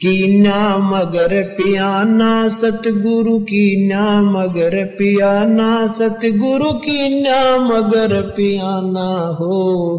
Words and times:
कीना 0.00 0.78
मगर 0.78 1.42
पियाना 1.42 2.48
सतगुरु 2.48 3.38
की 3.38 3.88
ना 3.88 4.22
मगर 4.22 4.84
पियाना 4.84 5.86
सतगुरु 5.86 6.72
की 6.72 7.22
ना 7.22 7.56
मगर 7.56 8.22
पियाना 8.22 9.36
हो। 9.40 9.92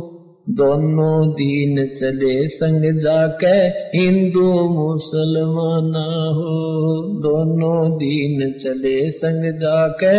दोनों 0.50 1.30
दीन 1.30 1.88
चले 1.88 2.48
संग 2.48 3.00
जाके 3.00 3.56
हिंदू 3.98 4.70
मुसलमाना 4.70 6.30
हो। 6.36 7.02
दोनों 7.20 7.92
दीन 7.92 8.54
चले 8.54 9.12
संग 9.12 9.60
जाके 9.60 10.18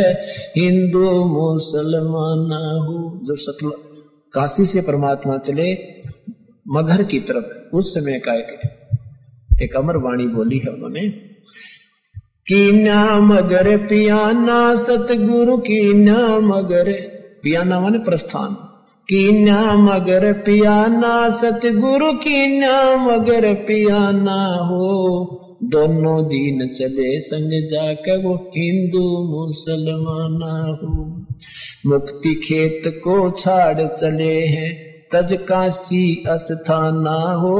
हिंदू 0.60 1.24
मुसलमाना 1.24 2.84
हो। 2.84 3.20
जो 3.24 3.36
सतल 3.36 3.70
काशी 4.32 4.66
से 4.66 4.80
परमात्मा 4.80 5.38
चले 5.38 5.76
मगर 6.68 7.02
की 7.02 7.20
तरफ़, 7.20 7.76
उस 7.76 7.94
समय 7.94 8.18
का 8.18 8.34
एक 8.34 8.77
एक 9.62 9.76
अमर 9.76 9.96
वाणी 9.96 10.26
बोली 10.26 10.58
है 10.58 10.72
उन्होंने 10.72 11.00
की 12.48 12.82
नाम 12.84 13.34
मगर 13.34 13.76
पियाना 13.76 14.74
सतगुरु 14.74 15.56
की 15.56 15.92
नाम 15.92 16.46
मगर 16.46 16.92
पियाना 17.42 17.80
माने 17.80 17.98
प्रस्थान 17.98 18.54
की 19.08 19.44
नाम 19.44 19.84
मगर 19.84 20.32
पियाना 20.32 21.28
सतगुरु 21.30 22.12
की 22.12 22.58
नाम 22.58 23.10
मगर 23.10 23.54
पियाना 23.54 24.56
हो। 24.56 25.44
दोनों 25.64 26.24
दिन 26.24 26.68
चले 26.68 27.20
संग 27.20 27.68
जाकर 27.68 28.18
वो 28.18 28.34
हिंदू 28.56 29.04
मुसलमाना 29.30 30.52
हो। 30.82 31.26
मुक्ति 31.86 32.34
खेत 32.34 32.82
को 33.04 33.30
छाड़ 33.30 33.82
चले 33.82 34.40
हैं, 34.46 34.70
तज 35.12 35.38
काशी 35.48 36.24
अस्थाना 36.28 37.18
हो। 37.34 37.56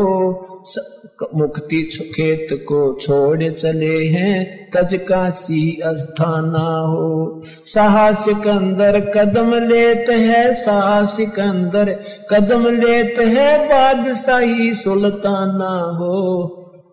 मुक्ति 1.35 1.83
खेत 2.17 2.49
को 2.53 2.99
छोड़ 3.01 3.53
चले 3.53 4.07
हैं 4.07 4.71
तज 4.71 4.95
काशी 4.95 5.81
अस्थाना 5.85 6.93
हो। 6.93 7.43
साहसिक 7.65 8.47
अंदर 8.47 9.01
कदम 9.01 9.55
लेते 9.55 10.13
है 10.13 10.55
साहसिक 10.55 11.41
अंदर 11.41 12.01
कदम 12.31 12.67
लेते 12.67 13.25
हैं, 13.25 13.67
बादशाही 13.67 14.75
सुल्ताना 14.75 15.99
हो। 15.99 16.47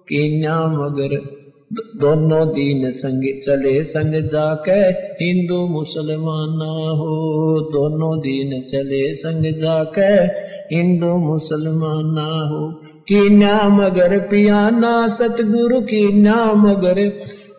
कि 0.10 0.46
मगर 0.50 1.36
दोनों 1.76 2.48
दीन 2.48 2.90
संग 2.90 3.40
चले, 3.44 3.84
संग 3.84 4.30
जाके 4.30 4.72
हिंदू 5.26 5.68
मुसलमान 5.68 6.60
हो। 6.98 7.60
दोनों 7.62 8.20
दीन 8.20 8.62
चले, 8.62 9.14
संग 9.14 9.44
जाके 9.62 10.28
हिंदू 10.72 11.18
मुसलमान 11.18 12.06
ना 12.06 12.50
हो। 12.50 12.82
की 13.08 13.30
नाम 13.30 13.86
अगर 13.86 14.20
पियाना 14.20 15.08
सतगुरु 15.08 15.82
की 15.82 16.14
नाम 16.14 16.70
अगर, 16.72 17.10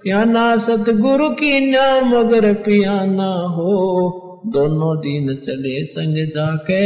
पियाना 0.03 0.57
सतगुरु 0.57 1.31
की 1.31 1.71
नाम 1.71 2.17
अगर 2.17 2.55
पियाना 2.55 3.33
हो। 3.33 4.23
दोनों 4.47 4.99
दिन 4.99 5.35
चले 5.35 5.85
संग 5.85 6.31
जाके 6.31 6.85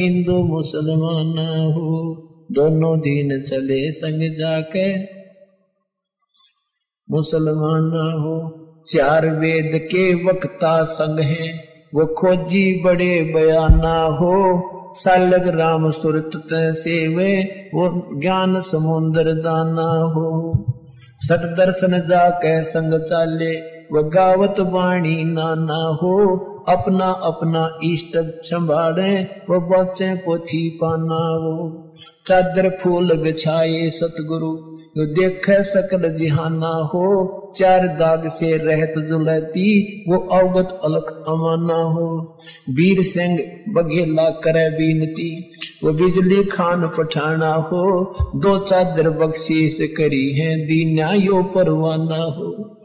हिंदू 0.00 0.44
मुसलमान 0.44 1.38
हो। 1.72 2.16
दोनों 2.52 2.98
दिन 2.98 3.40
चले 3.42 3.90
संग 3.90 4.36
जाके 4.36 5.02
मुसलमान 7.10 7.90
हो। 8.20 8.58
चार 8.86 9.28
वेद 9.28 9.70
के 9.74 10.24
वक्ता 10.24 10.82
संग 10.82 11.20
है। 11.20 11.71
वो 11.94 12.06
खोजी 12.06 12.82
बड़े 12.84 13.32
बयाना 13.34 14.02
हो। 14.02 14.68
सालग 14.94 15.48
राम 15.48 15.90
सुरत 15.90 16.30
से 16.54 17.08
वे 17.08 17.42
ज्ञान 18.20 18.60
समुद्र 18.60 19.34
दाना 19.34 20.12
हो। 20.12 20.52
सट 21.18 21.56
दर्शन 21.56 22.00
जाके 22.00 22.62
संग 22.62 23.00
चाले, 23.00 23.56
वो 23.60 24.04
गावत 24.04 24.54
वाणी 24.60 25.24
नाना 25.24 25.98
हो। 26.02 26.36
अपना 26.68 27.10
अपना 27.10 27.78
इष्ट 27.84 28.18
संभाले, 28.18 29.22
वो 29.22 29.60
बचे 29.60 30.14
पोथी 30.14 30.78
पाना 30.82 31.14
हो। 31.14 31.88
चादर 32.26 32.78
फूल 32.82 33.16
बिछाए 33.16 33.90
सतगुरु 33.90 34.71
जो 34.96 35.06
देख 35.06 35.50
सकल 35.50 36.14
जिहाना 36.14 36.66
हो, 36.66 37.38
चार 37.56 37.86
दाग 37.86 38.28
से 38.28 38.56
रहत 38.56 38.92
जुलती, 38.98 40.04
वो 40.08 40.16
अवगत 40.16 40.80
अलग 40.84 41.24
अमाना 41.28 41.82
हो। 41.82 42.38
वीर 42.70 43.02
सिंह 43.02 43.38
बघेला 43.68 44.30
करे 44.30 44.70
बीनती, 44.70 45.50
वो 45.84 45.92
बिजली 45.92 46.44
खान 46.44 46.88
पठाना 46.88 47.54
हो। 47.54 48.14
दो 48.38 48.58
चादर 48.58 49.10
बख्शीश 49.10 49.78
करी 49.82 50.40
है 50.40 50.56
दीना 50.56 51.12
यो 51.12 51.42
परवाना 51.42 52.22
हो। 52.22 52.78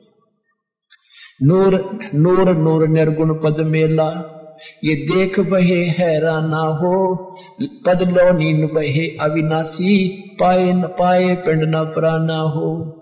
नूर 1.43 1.99
नूर 2.15 2.55
नूर 2.55 2.87
निर्गुण 2.87 3.33
पद 3.33 3.59
मेला 3.59 4.33
ये 4.83 4.95
देख 4.95 5.39
बहे 5.39 5.83
हैराना 5.85 6.59
हो 6.59 7.15
पद 7.85 8.01
लो 8.09 8.31
नीन 8.33 8.67
बहे 8.67 9.07
अविनाशी, 9.21 10.07
पाए 10.39 10.73
न 10.73 10.81
पाए 10.81 11.35
पिंड 11.35 11.63
न 11.63 11.83
प्राना 11.83 12.37
हो। 12.37 12.93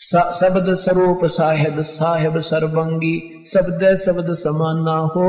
शब्द 0.00 0.74
स्वरूप 0.74 1.24
साहेब 1.24 1.80
साहेब 1.80 2.38
सरबंगी 2.38 3.42
शब्द 3.46 3.96
शब्द 3.96 4.34
समाना 4.34 4.96
हो। 4.96 5.26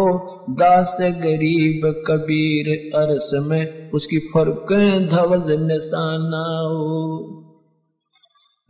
दास 0.50 0.98
गरीब 1.02 2.04
कबीर 2.08 2.92
अरस 3.00 3.30
में, 3.34 3.92
उसकी 3.92 4.18
फ़र्क 4.18 4.74
धवज 5.12 5.52
निशाना 5.52 6.44
हो। 6.60 7.51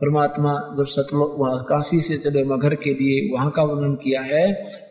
परमात्मा 0.02 0.52
जब 0.76 0.86
सतलोक 0.86 1.34
वहाँ 1.38 1.58
काशी 1.64 2.00
से 2.00 2.16
चले 2.18 2.42
मगर 2.44 2.74
के 2.74 2.92
लिए, 2.92 3.30
वहाँ 3.32 3.50
का 3.50 3.62
वर्णन 3.62 3.94
किया 3.94 4.22
है 4.22 4.46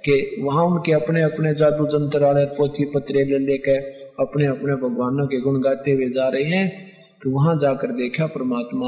कि 0.05 0.13
वहाँ 0.43 0.63
उनके 0.65 0.91
अपने 0.91 1.21
अपने 1.21 1.53
जादू 1.53 1.85
जंत्र 1.87 2.23
वाले 2.25 2.45
पोथी 2.55 2.85
पत्रे 2.85 3.23
ले 3.23 3.39
लेकर 3.39 3.79
अपने 4.19 4.47
अपने 4.47 4.75
भगवानों 4.75 5.27
के 5.27 5.39
गुण 5.41 5.59
गाते 5.61 5.91
हुए 5.91 6.09
जा 6.09 6.27
रहे 6.27 6.43
हैं 6.43 6.67
तो 7.21 7.31
वहाँ 7.31 7.57
जाकर 7.59 7.91
देखा 7.91 8.25
परमात्मा 8.27 8.87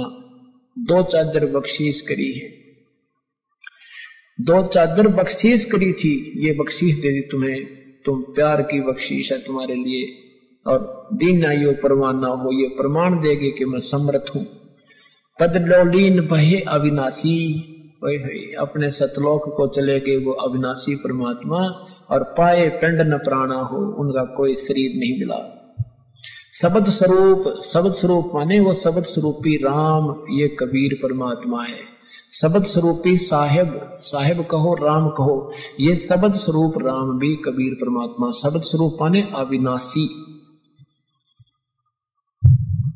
दो 0.78 1.01
चादर 1.03 1.45
बख्शीश 1.45 2.01
करी 2.01 2.31
है। 2.34 2.47
दो 4.41 4.66
चादर 4.66 5.07
बख्शीश 5.07 5.66
करी 5.66 5.91
थी, 5.94 6.16
ये 6.38 6.53
बख्शीश 6.53 6.95
दे 6.95 7.11
दी 7.11 7.22
तुम्हें, 7.22 7.66
तुम 8.05 8.22
प्यार 8.35 8.61
की 8.61 8.79
बख्शीश 8.81 9.31
है 9.31 9.38
तुम्हारे 9.40 9.75
लिए, 9.75 10.05
और 10.66 11.09
दीन 11.13 11.45
आयो 11.45 11.72
परवाना 11.73 12.28
हो, 12.28 12.59
ये 12.61 12.67
प्रमाण 12.67 13.19
देगी 13.22 13.51
कि 13.51 13.66
मैं 13.66 13.79
समर्थ 13.79 14.35
हूँ। 14.35 14.45
पद 15.40 15.58
लोलीन 15.58 16.28
बहे 16.28 16.60
अविनाशी। 16.60 17.38
अपने 18.60 18.90
सतलोक 18.90 19.54
को 19.58 19.68
चले 19.68 20.00
गए 20.00 20.18
वो 20.18 20.32
अविनाशी 20.32 20.96
परमात्मा, 20.96 21.60
और 22.10 22.24
पाए 22.38 22.70
पिंड 22.70 23.02
न 23.02 23.18
प्राणा 23.18 23.56
हो, 23.56 23.78
उनका 23.78 24.24
कोई 24.24 24.56
शरीर 24.56 24.92
नहीं 25.00 25.20
मिला। 25.20 25.60
शब्द 26.54 26.86
स्वरूप 26.88 27.62
शब्द 27.64 27.94
स्वरूप 27.94 28.32
माने 28.36 28.60
वो 28.60 28.74
शब्द 28.74 29.04
स्वरूपी 29.04 29.56
राम, 29.56 30.24
ये 30.32 30.48
कबीर 30.60 31.00
परमात्मा 31.04 31.64
है। 31.64 31.80
शब्द 32.34 32.64
स्वरूपी 32.64 33.16
साहेब 33.18 33.80
साहेब 33.94 34.46
कहो, 34.46 34.74
राम 34.74 35.10
कहो, 35.10 35.52
ये 35.80 35.96
शब्द 35.96 36.34
स्वरूप 36.34 36.78
राम 36.78 37.18
भी 37.20 37.36
कबीर 37.36 37.74
परमात्मा 37.74 38.32
शब्द 38.32 38.62
स्वरूप 38.62 38.98
माने 39.02 39.22
अविनाशी। 39.36 40.06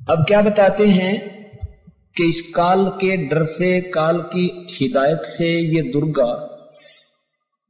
अब 0.10 0.26
क्या 0.28 0.42
बताते 0.42 0.88
हैं? 0.88 1.37
कि 2.18 2.26
इस 2.26 2.54
काल 2.56 2.86
के 2.88 3.18
डर 3.18 3.44
से, 3.44 3.82
काल 3.82 4.18
की 4.18 4.68
हिदायत 4.72 5.22
से 5.26 5.60
ये 5.60 5.82
दुर्गा 5.82 6.54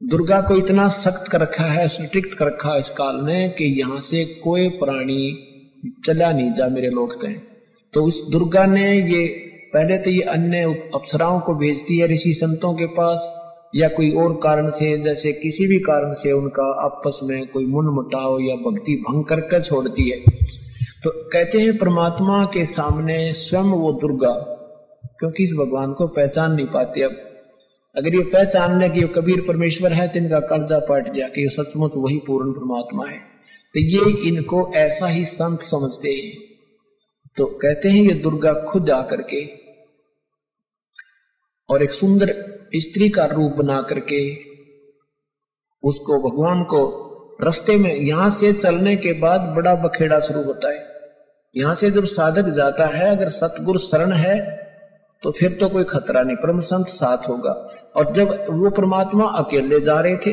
दुर्गा 0.02 0.40
को 0.40 0.56
इतना 0.56 0.88
सख्त 0.88 1.30
कर 1.32 1.40
रखा 1.40 1.64
है 1.64 1.88
स्ट्रिक्ट 1.88 2.34
कर 2.38 2.46
रखा 2.46 2.72
है 2.72 2.80
इस 2.80 2.88
काल 2.88 3.16
ने 3.16 3.48
कि 3.48 3.64
यहाँ 3.80 4.00
से 4.00 4.24
कोई 4.24 4.68
प्राणी 4.68 5.38
चला 6.06 6.32
नहीं 6.32 6.52
जा 6.52 6.68
मेरे 6.68 6.90
लोग 6.90 7.22
तय 7.22 7.40
तो 7.92 8.04
उस 8.04 8.30
दुर्गा 8.30 8.66
ने 8.66 8.98
ये, 8.98 9.26
पहले 9.74 9.98
तो 9.98 10.10
ये 10.10 10.22
अन्य 10.22 10.90
अप्सराओं 10.94 11.40
को 11.40 11.54
भेजती 11.54 11.98
है 11.98 12.06
ऋषि 12.06 12.32
संतों 12.34 12.74
के 12.74 12.86
पास, 12.86 13.44
या 13.76 13.88
कोई 13.88 14.10
और 14.12 14.40
कारण 14.42 14.70
से, 14.70 14.98
जैसे 14.98 15.32
किसी 15.32 15.66
भी 15.66 15.78
कारण 15.78 16.14
से 16.14 16.32
उनका 16.32 16.84
आपस 16.84 17.20
में 17.24 17.46
कोई 17.46 17.66
मुन 17.66 17.86
मुटाव 17.86 18.38
या 18.40 18.54
भक्ति 18.54 19.04
भंग 19.08 19.24
करके 19.24 19.60
छोड़ती 19.60 20.10
है 20.10 20.47
तो 21.02 21.10
कहते 21.32 21.60
हैं 21.60 21.76
परमात्मा 21.78 22.44
के 22.44 22.64
सामने 22.66 23.32
स्वयं 23.32 23.70
वो 23.72 23.92
दुर्गा, 23.92 24.32
क्योंकि 25.18 25.42
इस 25.42 25.52
भगवान 25.52 25.92
को 25.92 26.06
पहचान 26.08 26.52
नहीं 26.52 26.66
पाते 26.66 27.02
अब। 27.02 27.16
अगर 27.94 28.14
ये 28.14 28.22
पहचान 28.22 28.78
ले 28.80 28.88
कि 28.88 29.02
कबीर 29.14 29.40
परमेश्वर 29.40 29.92
है 29.92 30.08
तो 30.08 30.18
इनका 30.18 30.40
कर्जा 30.40 30.78
पट 30.78 31.08
गया 31.12 31.28
कि 31.28 31.48
सचमुच 31.48 31.92
वही 31.96 32.18
पूर्ण 32.18 32.52
परमात्मा 32.52 33.06
है। 33.06 33.18
तो 33.74 33.80
ये 33.80 34.28
इनको 34.28 34.70
ऐसा 34.76 35.06
ही 35.06 35.24
संत 35.24 35.62
समझते 35.62 36.08
हैं। 36.08 36.36
तो 37.36 37.46
कहते 37.62 37.88
हैं 37.88 38.02
ये 38.02 38.14
दुर्गा 38.14 38.52
खुद 38.62 38.90
आकर 38.90 39.22
के 39.22 39.44
और 41.68 41.82
एक 41.82 41.90
सुंदर 41.90 42.34
स्त्री 42.74 43.08
का 43.08 43.24
रूप 43.26 43.52
बना 43.52 43.80
करके 43.82 44.20
उसको, 45.82 46.30
भगवान 46.30 46.62
को 46.64 47.07
रास्ते 47.40 47.76
में 47.76 47.94
यहाँ 47.94 48.28
से 48.30 48.52
चलने 48.52 48.96
के 48.96 49.12
बाद 49.12 49.40
बड़ा 49.56 49.74
बखेड़ा 49.74 50.18
शुरू 50.20 50.42
होता 50.42 50.70
है। 50.70 50.86
यहाँ 51.54 51.74
से 51.74 51.90
जब 51.90 52.04
साधक 52.04 52.48
जाता 52.50 52.86
है, 52.86 53.10
अगर 53.10 53.28
सतगुरु 53.28 53.78
शरण 53.78 54.12
है 54.12 54.38
तो 55.22 55.30
फिर 55.30 55.52
तो 55.52 55.68
कोई 55.68 55.84
खतरा 55.84 56.22
नहीं। 56.22 56.36
परम 56.36 56.58
संत 56.60 56.86
साथ 56.86 57.28
होगा। 57.28 57.52
और 57.96 58.12
जब 58.12 58.30
वो 58.50 58.70
परमात्मा 58.70 59.28
अकेले 59.38 59.80
जा 59.80 60.00
रहे 60.00 60.16
थे 60.16 60.32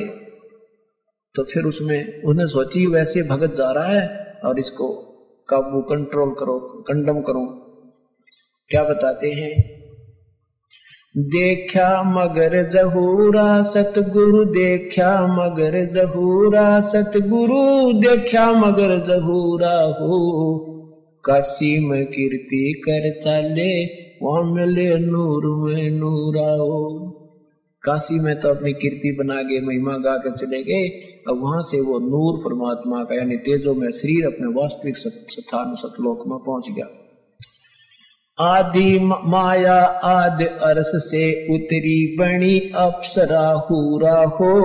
तो 1.35 1.43
फिर 1.43 1.65
उसमें 1.65 2.23
उन्हें 2.23 2.45
सोची, 2.45 2.85
वैसे 2.87 3.23
भगत 3.23 3.53
जा 3.53 3.71
रहा 3.71 3.85
है 3.85 4.41
और 4.45 4.59
इसको 4.59 4.87
काबू 5.49 5.81
कंट्रोल 5.81 6.33
करो 6.39 6.59
कंडम 6.87 7.21
करो। 7.21 7.45
क्या 8.69 8.83
बताते 8.83 9.31
हैं? 9.31 9.74
देखा 11.15 12.03
मगर 12.03 12.69
जहूरा 12.69 13.61
सतगुरु, 13.61 14.45
देखा 14.45 15.27
मगर 15.27 15.85
जहूरा 15.91 16.79
सतगुरु, 16.79 17.93
देखा 17.93 18.51
मगर 18.51 18.99
जहूरा 19.05 19.75
हो। 19.99 20.19
काशी 21.25 21.87
में 21.87 22.05
कीर्ति 22.05 22.81
कर 22.89 23.21
चाले 23.21 23.85
वहाँ 24.23 24.43
मिले 24.53 24.97
नूर 24.99 25.45
में 25.45 25.89
नूराओ 25.89 27.09
काशी 27.83 28.19
में 28.19 28.39
तो 28.39 28.49
अपनी 28.49 28.73
कीर्ति 28.73 29.15
बना 29.19 29.41
के 29.41 29.65
महिमा 29.65 29.97
गा 29.97 30.17
कर 30.17 30.31
चले 30.31 30.63
गए। 30.63 30.87
अब 31.29 31.41
वहाँ 31.43 31.61
से 31.61 31.81
वो 31.81 31.99
नूर 31.99 32.39
परमात्मा 32.39 33.03
का, 33.03 33.15
यानी 33.15 33.37
तेजो 33.37 33.73
में 33.73 33.91
शरीर 33.91 34.25
अपने 34.25 34.47
वास्तविक 34.47 34.97
स्थान 34.97 35.73
सतलोक 35.73 36.27
में 36.27 36.37
पहुँच 36.39 36.69
गया। 36.75 36.87
आदि 38.37 38.99
माया 39.25 39.75
आदि 40.05 40.45
अरस 40.45 40.91
से 41.03 41.27
उतरी 41.55 42.15
बणी 42.19 42.59
अप्सरा 42.75 43.47
हुरा 43.67 44.15
हो 44.31 44.55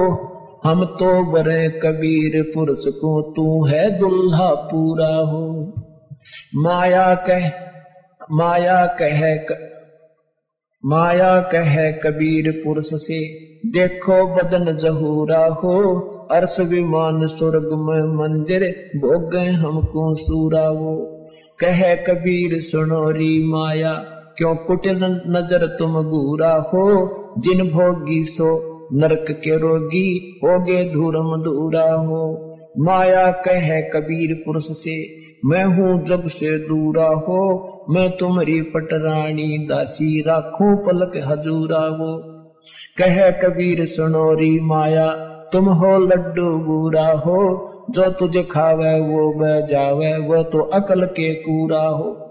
हम 0.64 0.84
तो 0.84 1.11
बरे 1.32 1.69
कबीर 1.82 2.43
पुरुष 2.55 2.84
को 2.94 3.20
तू 3.32 3.44
है 3.67 3.84
दुल्हा 3.99 4.49
पूरा 4.64 5.14
हो। 5.31 5.44
माया 6.56 7.14
कह 7.28 7.49
माया 8.32 8.84
कह 9.00 9.20
क, 9.44 9.58
माया 10.84 11.40
कह 11.52 11.76
कबीर 12.00 12.50
पुरुष 12.64 12.90
से 13.02 13.20
देखो 13.70 14.26
बदन 14.34 14.76
जहूरा 14.76 15.46
हो। 15.62 15.78
अर्श 16.32 16.61
विमान 16.61 17.26
स्वर्ग 17.28 17.70
में 17.78 18.16
मंदिर 18.16 18.69
भोग 18.96 19.34
हमको 19.56 20.14
सूरा 20.16 20.69
वो। 20.70 21.19
कह 21.60 21.94
कबीर, 21.94 22.60
सुनो 22.60 23.10
री 23.10 23.44
माया। 23.44 23.92
क्यों 24.38 24.56
कुटिल 24.56 24.96
नज़र 25.26 25.66
तुम 25.66 26.02
घूरा 26.02 26.70
हो? 26.74 27.14
जिन 27.38 27.70
भोगी 27.70 28.24
सो 28.24 28.70
नरक 28.92 29.26
के 29.30 29.58
रोगी, 29.58 30.40
होगे 30.44 30.92
धूरम 30.94 31.42
दूरा 31.42 31.92
हो। 31.92 32.46
माया 32.78 33.30
कह 33.30 33.80
कबीर, 33.80 34.42
पुरुष 34.46 34.64
से, 34.64 35.08
मैं 35.44 35.64
हूँ 35.64 36.02
जग 36.02 36.28
से 36.28 36.58
दूरा 36.58 37.06
हो। 37.06 37.66
मैं 37.90 38.16
तुम्हारी 38.16 38.62
पटरानी 38.62 39.58
दासी 39.58 40.20
राखू 40.20 40.76
पलक 40.76 41.12
हजूरा 41.16 41.78
वो 41.78 42.18
कह 42.98 43.30
कबीर 43.30 43.86
सुनोरी 43.86 44.60
माया। 44.60 45.29
तुम 45.52 45.64
हो 45.64 45.99
लड्डू 45.99 46.58
बूरा 46.58 47.08
हो, 47.08 47.38
जो 47.91 48.11
तुझे 48.11 48.43
खावे 48.43 49.00
वो 49.00 49.32
बह 49.32 49.61
जावे, 49.61 50.17
वो 50.17 50.43
तो 50.43 50.58
अकल 50.58 51.05
के 51.05 51.35
कूरा 51.35 51.82
हो। 51.82 52.26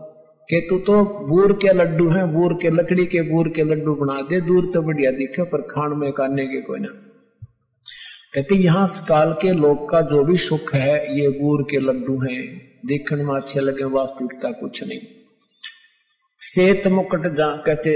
के 0.50 0.62
तू 0.62 0.78
तो 0.78 1.04
बूर 1.28 1.54
के 1.54 1.74
लड्डू 1.74 2.10
हैं 2.10 2.34
बूर 2.34 2.54
के 2.54 2.70
लकड़ी 2.70 3.06
के 3.06 3.22
बूर 3.22 3.50
के 3.50 3.64
लड्डू 3.64 3.96
बना 3.96 4.22
दे, 4.22 4.42
दूर 4.42 4.72
तो 4.74 4.82
बढ़िया 4.82 5.12
दिखे, 5.12 5.44
पर 5.44 5.62
खान 5.62 5.94
में 5.98 6.12
काटने 6.12 6.46
के 6.46 6.62
कोई 6.62 6.80
ना। 6.80 6.88
कहते, 8.36 8.56
यहाँ 8.56 8.88
काल 9.08 9.34
के 9.42 9.52
लोग 9.52 9.90
का 9.90 10.02
जो 10.02 10.24
भी 10.24 10.38
सुख 10.38 10.74
है, 10.74 11.22
ये 11.22 11.30
बूर 11.30 11.68
के 11.72 11.78
लड्डू 11.78 12.20
हैं। 12.22 12.70
देखने 12.86 13.24
में 13.24 13.36
अच्छे 13.36 13.60
लगे, 13.60 13.84
वास्तविकता 13.84 14.52
कुछ 14.52 14.88
नहीं। 14.88 15.00
श्वेत 16.42 16.88
मुकुट 16.88 17.28
जा, 17.28 17.56
कहते 17.56 17.92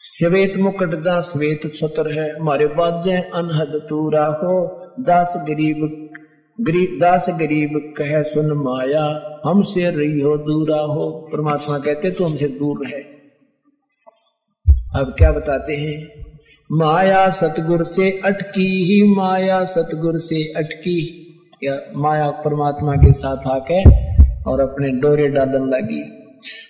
श्वेत 0.00 0.56
मुकुट 0.56 1.02
जा 1.02 1.20
श्वेत 1.20 1.74
छत्र 1.74 2.12
है 2.12 2.40
हमारे 2.40 2.66
बाजे 2.66 3.16
अनहद 3.16 3.86
तूरा 3.88 4.26
हो, 4.26 4.80
दास 5.00 5.44
गरीब 5.48 6.10
गरीब 6.60 6.98
दास 7.00 7.26
गरीब 7.30 7.94
कह, 7.98 8.22
सुन 8.22 8.46
माया, 8.46 9.38
हमसे 9.46 9.90
रही 9.90 10.20
हो 10.20 10.36
दूरा 10.36 10.80
हो। 10.80 11.28
परमात्मा 11.32 11.78
कहते 11.78 12.10
तो 12.10 12.24
हमसे 12.24 12.48
दूर 12.48 12.86
रहे। 12.86 13.02
अब 15.00 15.14
क्या 15.18 15.32
बताते 15.32 15.76
हैं? 15.76 16.24
माया 16.72 17.30
सतगुर 17.30 17.84
से 17.84 18.20
अटकी 18.24 18.84
ही, 18.84 19.14
माया 19.14 19.64
सतगुर 19.64 20.18
से 20.18 20.52
अटकी 20.52 21.24
या 21.64 21.78
माया 21.96 22.30
परमात्मा 22.30 22.92
के 22.92 23.12
साथ 23.12 23.48
आके 23.48 23.82
और 24.50 24.60
अपने 24.60 24.88
डोरे 24.88 25.28
डालन 25.28 25.68
लगी। 25.68 26.27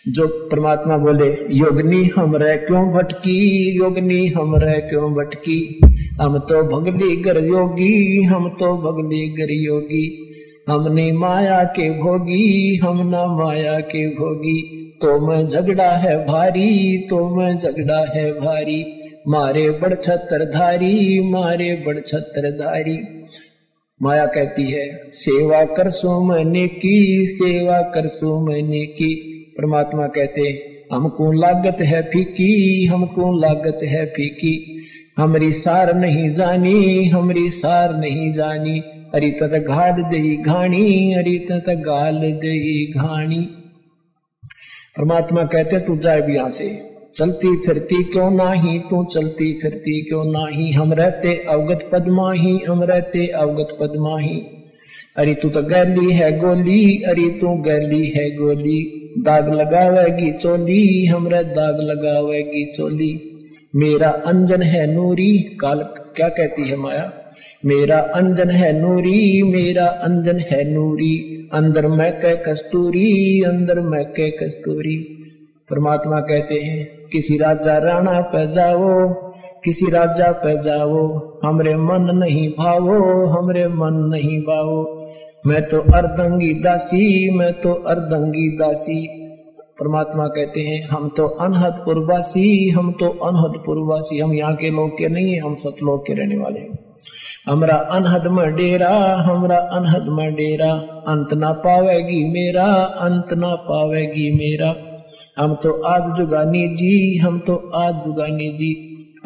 जो 0.08 0.26
परमात्मा 0.50 0.96
बोले, 0.96 1.54
योगनी 1.54 2.10
हम 2.16 2.36
रह 2.36 2.56
क्यों 2.56 2.92
भटकी? 2.92 3.38
योगनी 3.76 4.26
हम 4.28 4.56
रह 4.56 4.74
क्यों 4.74 5.12
भटकी? 5.14 5.80
हम 6.20 6.38
तो 6.38 6.62
भगली 6.62 7.16
गर 7.16 7.44
योगी, 7.44 8.22
हम 8.22 8.48
तो 8.48 8.76
भगली 8.76 9.28
गर 9.28 9.50
योगी। 9.50 10.24
हमने 10.68 11.12
माया 11.12 11.64
के 11.64 11.90
भोगी, 11.90 12.76
हम 12.76 13.08
ना 13.08 13.26
माया 13.26 13.80
के 13.80 14.08
भोगी। 14.08 14.84
तो 15.02 15.26
मैं 15.26 15.48
झगड़ा 15.48 15.90
है 15.90 16.26
भारी 16.26 16.98
तो 16.98 17.36
मैं 17.36 17.58
झगड़ा 17.58 18.04
है 18.16 18.32
भारी। 18.32 18.84
मारे 19.28 19.70
बड़ 19.70 19.94
छत्र 19.94 20.44
धारी 20.44 21.30
मारे 21.30 21.84
बड़ 21.86 22.00
छत्र 22.00 22.50
धारी 22.50 22.98
माया 24.02 24.26
कहती 24.26 24.70
है, 24.70 25.10
सेवा 25.12 25.64
कर 25.64 25.90
सो 25.90 26.20
मैंने 26.24 26.68
की, 26.68 27.26
सेवा 27.26 27.80
कर 27.80 28.08
सो 28.08 28.46
मैंने 28.46 28.86
की। 28.86 29.37
परमात्मा 29.58 30.06
कहते 30.06 30.42
हमको 30.92 31.32
लागत 31.32 31.76
है 31.80 32.02
फीकी? 32.02 32.84
हमको 32.86 33.40
लागत 33.40 33.80
है 33.84 34.06
फीकी? 34.06 34.84
हमारी 35.18 35.52
सार 35.52 35.94
नहीं 35.94 36.30
जानी, 36.30 37.04
हमारी 37.04 37.50
सार 37.50 37.96
नहीं 37.96 38.32
जानी। 38.32 38.80
अरे 39.14 39.30
तत 39.30 39.64
घाल 39.68 39.92
दई 39.92 40.36
घाणी, 40.36 41.14
अरे 41.14 41.38
तत 41.38 41.64
गाल 41.68 42.18
दई 42.18 42.92
घाणी। 42.96 43.48
परमात्मा 44.96 45.42
कहते, 45.42 45.78
तू 45.78 45.96
जाए 45.96 46.22
भी 46.22 46.34
यहाँ 46.34 46.50
से। 46.50 46.82
चलती 47.14 47.56
फिरती 47.56 48.04
क्यों 48.04 48.30
नाही? 48.30 48.78
तू 48.78 49.04
चलती 49.04 49.58
फिरती 49.62 50.02
क्यों 50.02 50.24
नाही? 50.24 50.72
हम 50.72 50.92
रहते 50.92 51.44
अवगत 51.48 51.88
पदमा 51.92 52.32
ही 52.32 52.58
हम 52.68 52.82
रहते 52.82 53.26
अवगत 53.26 53.68
पदमा 53.80 54.18
ही 54.18 54.42
अरे 55.16 55.34
तू 55.34 55.48
तो 55.48 55.62
गैली 55.62 56.12
है 56.12 56.38
गोली, 56.38 57.02
अरे 57.02 57.28
तू 57.28 57.56
गैली 57.56 58.06
है 58.06 58.36
गोली। 58.36 59.04
दाग 59.22 59.54
लगावेगी 59.54 60.32
चोली, 60.32 61.06
हमरे 61.06 61.44
दाग 61.44 61.76
लगावेगी 61.80 62.72
चोली। 62.76 63.38
मेरा 63.76 64.08
अंजन 64.08 64.62
है 64.62 64.94
नूरी, 64.94 65.38
काल 65.38 65.80
क्या 66.16 66.28
कहती 66.28 66.68
है 66.68 66.76
माया? 66.76 67.12
मेरा 67.64 67.98
अंजन 67.98 68.50
है 68.50 68.80
नूरी, 68.80 69.42
मेरा 69.42 69.86
अंजन 69.86 70.38
है 70.38 70.74
नूरी। 70.74 71.48
अंदर 71.52 71.86
मैं 71.86 72.20
कह 72.20 72.34
कस्तूरी, 72.34 73.42
अंदर 73.42 73.80
मैं 73.80 74.04
कह 74.04 74.28
कस्तूरी। 74.28 74.96
परमात्मा 75.70 76.20
कहते 76.20 76.54
हैं, 76.54 76.88
किसी 77.12 77.36
राजा 77.36 77.78
राणा 77.78 78.20
पे 78.20 78.52
जाओ, 78.52 79.08
किसी 79.64 79.90
राजा 79.90 80.32
पे 80.32 80.62
जाओ, 80.62 81.32
हमरे 81.44 81.76
मन 81.76 82.20
नहीं 82.24 82.48
भावो, 82.50 83.26
हमरे 83.26 83.68
मन 83.68 84.10
नहीं 84.12 84.40
भावो। 84.40 84.97
मैं 85.48 85.68
तो 85.68 85.78
अर्धंगी 85.78 86.54
दासी, 86.54 87.30
मैं 87.30 87.52
तो 87.52 87.72
अर्धंगी 87.72 88.48
दासी। 88.48 89.06
परमात्मा 89.80 90.26
कहते 90.26 90.60
हैं, 90.60 90.88
हम 90.88 91.08
तो 91.08 91.26
अनहद 91.26 91.72
पुरवासी 91.72 92.68
हम 92.68 92.92
तो 92.92 93.08
अनहद 93.08 93.62
पुरवासी 93.66 94.18
हम 94.18 94.34
यहाँ 94.34 94.56
के 94.56 94.70
लोग 94.70 94.90
के 94.90 95.08
नहीं 95.08 95.32
है, 95.32 95.40
हम 95.40 95.54
सतलोक 95.54 96.06
के 96.06 96.14
रहने 96.14 96.36
वाले 96.36 96.60
हैं। 96.60 96.78
हमरा 97.46 97.76
अनहद 97.76 98.26
में 98.26 98.54
डेरा, 98.54 99.16
हमरा 99.16 99.56
अनहद 99.56 100.06
में 100.08 100.34
डेरा। 100.34 100.72
अंत 101.08 101.34
ना 101.34 101.52
पावेगी 101.52 102.32
मेरा, 102.32 102.66
अंत 102.82 103.32
ना 103.32 103.54
पावेगी 103.54 104.30
मेरा। 104.30 104.74
हम 105.38 105.54
तो 105.54 105.82
आग 105.82 106.14
जुगानी 106.16 106.68
जी, 106.68 107.16
हम 107.16 107.38
तो 107.38 107.70
आग 107.74 107.94
जुगानी 107.94 108.52
जी। 108.52 108.72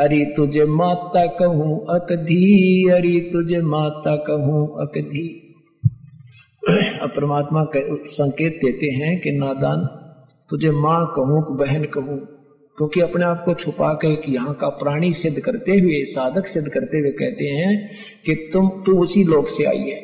अरे 0.01 0.25
तुझे 0.37 0.65
माता 0.65 1.27
कहूँ 1.27 1.87
अकधी, 1.91 2.91
अरे 2.91 3.31
तुझे 3.33 3.61
माता 3.61 4.17
कहूँ 4.17 4.67
अकधी। 4.81 5.49
परमात्मा 6.63 7.65
संकेत 8.09 8.61
देते 8.65 8.87
हैं 8.87 9.19
कि 9.21 9.31
नादान, 9.31 9.85
तुझे 10.51 10.71
माँ 10.71 11.05
कहूँ 11.17 11.57
बहन 11.59 11.85
कहूँ, 11.85 12.19
क्योंकि 12.79 13.01
अपने 13.01 13.25
आप 13.25 13.43
को 13.45 13.55
छुपा 13.55 13.93
के 13.95 14.15
कि 14.17 14.33
यहाँ 14.33 14.55
का 14.55 14.69
प्राणी 14.77 15.13
सिद्ध 15.13 15.39
करते 15.41 15.73
हुए, 15.73 16.03
साधक 16.05 16.47
सिद्ध 16.47 16.67
करते 16.69 16.99
हुए 16.99 17.11
कहते 17.11 17.45
हैं 17.45 17.91
कि 18.27 18.35
तुम, 18.53 18.69
तू 18.87 18.99
उसी 19.01 19.25
लोक 19.25 19.49
से 19.49 19.65
आई 19.65 19.79
है। 19.79 20.01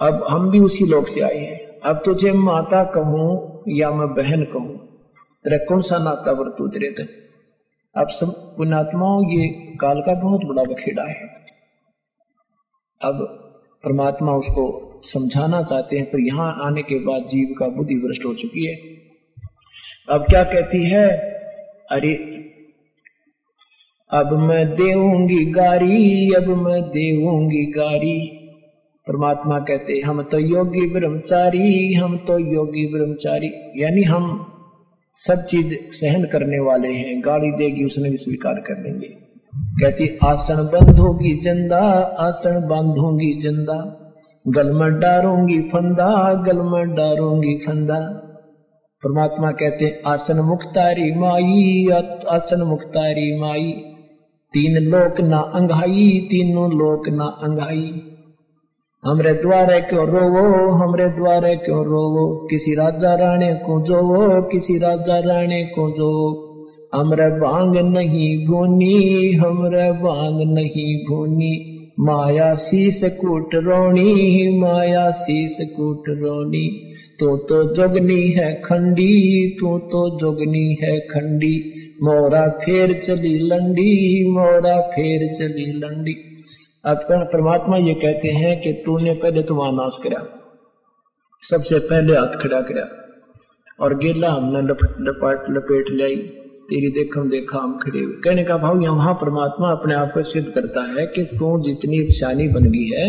अब 0.00 0.24
हम 0.30 0.50
भी 0.50 0.58
उसी 0.60 0.86
लोक 0.86 1.06
से 1.06 1.20
आए 1.20 1.38
हैं। 1.38 1.58
अब 1.80 2.02
तुझे 2.04 2.32
माता 2.32 2.84
कहूँ 2.94 3.62
या 3.68 3.90
मैं 3.90 4.08
बहन 4.14 4.44
कहूँ? 4.44 4.76
तेरा 5.44 5.56
कौन 5.68 5.80
सा 5.80 5.98
नाता 5.98 6.32
वर्तू 6.32 6.68
तेरे 6.68 6.90
तक 6.90 7.08
अब 7.94 8.08
सब 8.10 8.32
पुणात्माओं 8.56 9.24
ये 9.30 9.46
काल 9.80 10.00
का 10.00 10.14
बहुत 10.22 10.44
बड़ा 10.44 10.62
बखेड़ा 10.62 11.02
है। 11.02 11.26
अब 13.00 13.40
परमात्मा 13.84 14.32
उसको 14.32 14.90
समझाना 15.02 15.62
चाहते 15.62 15.96
हैं, 15.96 16.06
पर 16.06 16.20
यहाँ 16.20 16.58
आने 16.62 16.82
के 16.82 16.98
बाद 16.98 17.22
जीव 17.22 17.54
का 17.58 17.68
बुद्धि 17.68 17.94
भ्रष्ट 17.94 18.24
हो 18.24 18.34
चुकी 18.34 18.66
है। 18.66 18.74
अब 20.10 20.24
क्या 20.24 20.44
कहती 20.44 20.84
है? 20.84 21.08
अरे, 21.90 22.14
अब 24.10 24.32
मैं 24.32 24.74
देऊँगी 24.74 25.44
गारी, 25.44 26.32
अब 26.32 26.46
मैं 26.46 26.82
देऊँगी 26.82 27.72
गारी। 27.72 28.40
परमात्मा 29.06 29.58
कहते, 29.58 30.00
हम 30.00 30.22
तो 30.22 30.38
योगी 30.38 30.90
ब्रह्मचारी, 30.90 31.94
हम 31.94 32.16
तो 32.16 32.38
योगी 32.38 32.92
ब्रह्मचारी। 32.92 33.82
यानी 33.82 34.02
हम 34.02 34.50
सब 35.14 35.46
चीज़ 35.46 35.74
सहन 35.90 36.24
करने 36.24 36.58
वाले 36.58 36.92
हैं, 36.92 37.20
गाली 37.24 37.50
देगी, 37.50 37.84
उसने 37.84 38.10
भी 38.10 38.16
स्वीकार 38.16 38.54
कर 38.54 38.82
लेंगे। 38.82 39.23
कहती, 39.82 40.18
आसन 40.24 40.54
बंधोगी 40.54 41.40
जंदा, 41.40 41.80
आसन 42.20 42.68
बांधूँगी 42.68 43.40
जंदा। 43.40 44.00
गल 44.48 44.72
में 44.72 45.00
डारूँगी 45.00 45.60
फंदा, 45.60 46.34
गल 46.34 46.56
में 46.56 46.94
डारूँगी 46.94 47.58
फंदा। 47.66 48.00
परमात्मा 49.04 49.50
कहते, 49.50 50.02
आसन 50.06 50.40
मुक्तारी 50.40 51.14
माई, 51.14 51.88
आसन 52.30 52.62
मुक्तारी 52.62 53.40
माई। 53.40 53.72
तीन 54.52 54.84
लोक 54.84 55.20
ना 55.20 55.38
अंगाई 55.38 56.28
तीनों 56.30 56.70
लोक 56.70 57.08
ना 57.08 57.24
अंगाई 57.24 58.10
हमरे 59.06 59.34
द्वारे 59.34 59.80
क्यों 59.80 60.06
रोवो, 60.06 60.70
हमरे 60.70 61.08
द्वारे 61.08 61.56
क्यों 61.56 61.84
रोवो? 61.84 62.46
किसी 62.50 62.74
राजा 62.74 63.14
राणे 63.14 63.54
को 63.54 63.82
जोवो, 63.82 64.42
किसी 64.42 64.78
राजा 64.78 65.18
राणे 65.18 65.64
को 65.64 65.90
जो 65.90 66.40
हमरे 66.94 67.28
बांग 67.28 67.76
नहीं 67.76 68.46
भूनी, 68.46 69.32
हमरे 69.32 69.92
बांग 69.92 70.40
नहीं 70.54 71.06
भूनी। 71.06 71.70
माया 72.00 72.54
शीस 72.54 73.00
कूट 73.04 73.54
रोनी, 73.54 74.58
माया 74.58 75.10
शीस 75.10 75.56
कूट 75.76 76.08
रोनी। 76.08 76.94
तू 77.20 77.36
तो 77.36 77.74
जोगनी 77.74 78.28
है 78.28 78.62
खंडी, 78.64 79.48
तू 79.60 79.78
तो 79.78 80.18
जोगनी 80.18 80.78
है 80.82 81.00
खंडी। 81.00 81.70
मोरा 82.02 82.48
फेर 82.48 82.92
चली 83.00 83.38
लंडी, 83.38 84.24
मोरा 84.30 84.80
फेर 84.80 85.34
चली 85.34 85.66
लंडी। 85.72 86.16
अपन 86.84 87.24
परमात्मा 87.32 87.76
ये 87.76 87.94
कहते 87.94 88.28
हैं 88.28 88.60
कि 88.60 88.72
तूने 88.72 89.14
पहले 89.14 89.42
तो 89.42 89.54
वहाँ 89.54 89.72
नाश 89.72 89.98
करा 90.02 90.24
सबसे 91.42 91.78
पहले 91.78 92.12
हाथ 92.12 92.40
खड़ा 92.40 92.60
करा 92.60 92.88
और 93.80 93.98
गेला 93.98 94.30
हमने 94.30 94.60
लपाट, 94.60 95.46
लपेट 95.50 95.84
लाई। 95.90 96.40
तेरी 96.64 96.88
देखम 96.92 97.28
देखा 97.30 97.58
हम 97.58 97.76
खड़े 97.78 98.00
हुए। 98.00 98.12
कहने 98.24 98.44
का 98.44 98.56
भाव, 98.58 98.80
यहाँ 98.82 99.14
परमात्मा 99.14 99.70
अपने 99.70 99.94
आप 99.94 100.10
को 100.14 100.22
सिद्ध 100.24 100.48
करता 100.48 100.82
है 100.92 101.06
कि 101.06 101.24
तू 101.32 101.58
जितनी 101.62 102.08
शानी 102.12 102.48
बन 102.48 102.70
गई 102.70 102.86
है 102.90 103.06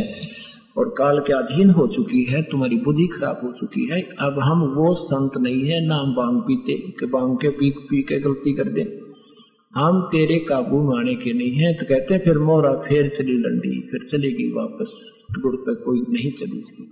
और 0.77 0.93
काल 0.97 1.19
के 1.19 1.33
अधीन 1.33 1.69
हो 1.69 1.88
चुकी 1.88 2.24
है, 2.24 2.41
तुम्हारी 2.41 2.77
बुद्धि 2.77 3.05
खराब 3.07 3.39
हो 3.43 3.51
चुकी 3.51 3.85
है, 3.85 4.01
अब 4.19 4.39
हम 4.41 4.62
वो 4.75 4.93
संत 4.95 5.38
नहीं 5.38 5.63
है, 5.63 5.85
ना 5.88 5.95
हम 5.95 6.13
बांग 6.15 6.41
पीते, 6.41 6.74
कि 7.00 7.05
बांग 7.07 7.38
के 7.38 7.50
पी 7.51 7.69
पी 7.81 8.01
के 8.03 8.19
गलती 8.19 8.53
कर 8.53 8.69
दे। 8.69 8.88
हम 9.74 10.01
तेरे 10.12 10.39
काबू 10.39 10.81
में 10.81 10.97
आने 10.97 11.15
के 11.15 11.33
नहीं 11.33 11.55
है 11.55 11.74
तो 11.74 11.85
कहते 11.85 12.13
हैं, 12.13 12.21
फिर 12.24 12.38
मोरा 12.39 12.74
फिर 12.83 13.07
चली 13.09 13.38
लंडी, 13.38 13.79
फिर 13.91 14.05
चलेगी 14.07 14.51
वापस, 14.51 15.01
गुड़ 15.39 15.55
पे 15.55 15.75
कोई 15.83 16.05
नहीं 16.09 16.31
चली 16.33 16.59
इसकी। 16.59 16.91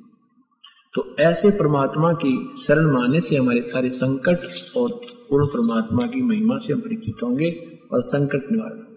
तो 0.96 1.16
ऐसे 1.20 1.50
परमात्मा 1.50 2.12
की 2.14 2.34
शरण 2.64 2.92
माने 2.92 3.20
से 3.22 3.38
हमारे 3.38 3.62
सारे 3.62 3.90
संकट 3.90 4.46
और 4.78 4.90
पूर्ण 5.30 5.46
परमात्मा 5.46 6.08
की 6.08 6.22
महिमा 6.22 6.58
से 6.58 6.74
हम 6.74 6.80
परिचित 6.80 7.24
होंगे 7.24 7.50
और 7.94 8.02
संकट 8.02 8.52
निवारण 8.52 8.93